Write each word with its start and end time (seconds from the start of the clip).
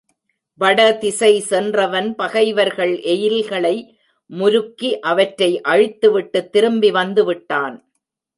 வடதிசை 0.59 1.39
சென்றவன் 1.39 2.15
பகைவர்கள் 2.15 2.93
எயில்களை 2.97 3.75
முருக்கி 4.29 4.99
அவற்றை 4.99 5.61
அழித்துவிட்டுத் 5.61 6.49
திரும்பி 6.49 6.91
வந்துவிட்டான். 6.91 7.77